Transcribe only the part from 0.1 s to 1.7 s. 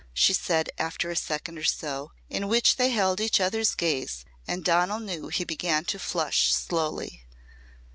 she said after a second or